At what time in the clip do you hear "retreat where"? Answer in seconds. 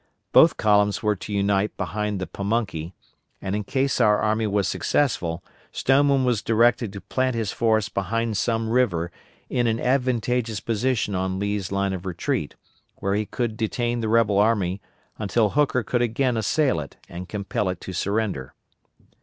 12.07-13.13